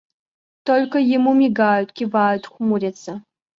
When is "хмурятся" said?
2.47-3.21